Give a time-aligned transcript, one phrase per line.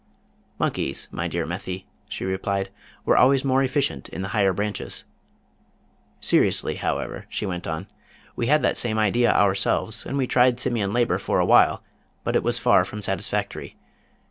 [0.57, 2.71] "Monkeys, my dear Methy," she replied,
[3.05, 5.03] "were always more efficient in the higher branches.
[6.19, 7.85] Seriously, however," she went on,
[8.35, 11.83] "we had that same idea ourselves, and we tried Simian labor for a while,
[12.23, 13.75] but it was far from satisfactory.